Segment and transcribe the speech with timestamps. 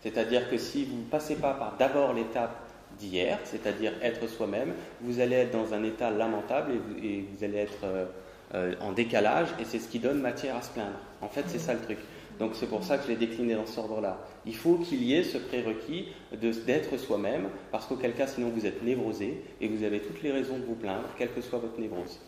[0.00, 2.56] C'est-à-dire que si vous ne passez pas par d'abord l'étape
[2.98, 6.72] d'hier, c'est-à-dire être soi-même, vous allez être dans un état lamentable
[7.02, 8.06] et vous, allez être euh,
[8.54, 10.98] euh, en décalage et c'est ce qui donne matière à se plaindre.
[11.20, 11.98] En fait, c'est ça le truc.
[12.38, 14.18] Donc c'est pour ça que je l'ai décliné dans cet ordre-là.
[14.46, 18.82] Il faut qu'il y ait ce prérequis d'être soi-même, parce qu'auquel cas sinon vous êtes
[18.82, 22.20] névrosé et vous avez toutes les raisons de vous plaindre, quelle que soit votre névrose.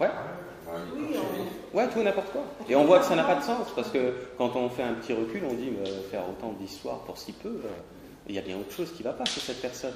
[0.00, 0.08] Ouais.
[1.74, 2.42] Ouais, tout et n'importe quoi.
[2.68, 4.94] Et on voit que ça n'a pas de sens, parce que quand on fait un
[4.94, 5.70] petit recul, on dit
[6.10, 7.68] faire autant d'histoires pour si peu, euh,
[8.28, 9.94] il y a bien autre chose qui ne va pas chez cette personne.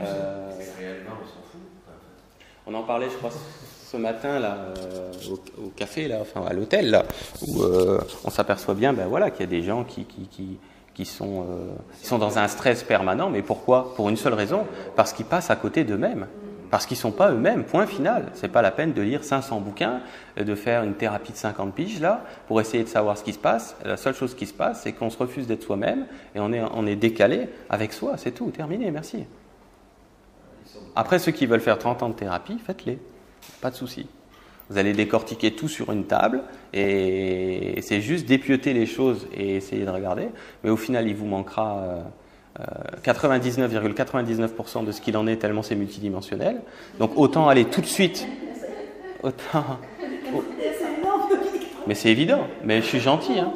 [0.00, 1.60] Euh, réellement, on s'en fout.
[2.66, 5.12] On en parlait, je crois, ce matin là, euh,
[5.58, 7.04] au, café, là, enfin à l'hôtel, là,
[7.46, 7.62] où
[8.24, 10.58] on s'aperçoit bien, ben voilà, qu'il y a des gens qui, qui, qui,
[10.92, 11.46] qui sont,
[12.00, 13.30] qui sont dans un stress permanent.
[13.30, 13.94] Mais pourquoi?
[13.94, 16.26] Pour une seule raison, parce qu'ils passent à côté d'eux-mêmes.
[16.76, 18.26] Parce qu'ils ne sont pas eux-mêmes, point final.
[18.34, 20.02] Ce n'est pas la peine de lire 500 bouquins,
[20.36, 23.38] de faire une thérapie de 50 piges là, pour essayer de savoir ce qui se
[23.38, 23.78] passe.
[23.82, 26.96] La seule chose qui se passe, c'est qu'on se refuse d'être soi-même et on est,
[26.96, 29.24] décalé avec soi, c'est tout, terminé, merci.
[30.94, 32.98] Après, ceux qui veulent faire 30 ans de thérapie, faites-les,
[33.62, 34.06] pas de souci.
[34.68, 36.42] Vous allez décortiquer tout sur une table
[36.74, 40.28] et c'est juste dépioter les choses et essayer de regarder.
[40.62, 42.02] Mais au final, il vous manquera.
[42.60, 42.64] Euh,
[43.04, 46.62] 99,99% de ce qu'il en est tellement c'est multidimensionnel.
[46.98, 48.26] Donc autant aller tout de suite.
[49.22, 49.78] Autant.
[51.86, 52.46] Mais c'est évident.
[52.64, 53.38] Mais je suis gentil.
[53.38, 53.52] Hein.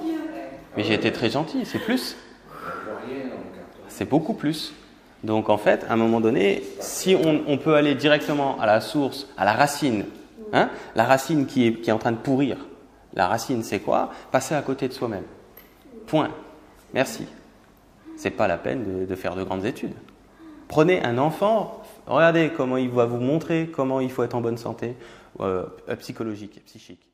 [0.76, 1.64] Mais j'ai été très gentil.
[1.64, 2.16] C'est plus.
[3.88, 4.74] C'est beaucoup plus.
[5.24, 9.28] Donc en fait, à un moment donné, si on, peut aller directement à la source,
[9.36, 10.06] à la racine,
[10.52, 12.56] hein, la racine qui est en train de pourrir,
[13.14, 14.10] la racine c'est quoi?
[14.30, 15.24] Passer à côté de soi-même.
[16.06, 16.30] Point.
[16.94, 17.26] Merci
[18.20, 19.94] c'est pas la peine de, faire de grandes études.
[20.68, 24.58] Prenez un enfant, regardez comment il va vous montrer comment il faut être en bonne
[24.58, 24.94] santé
[25.40, 25.64] euh,
[25.98, 27.10] psychologique, psychique.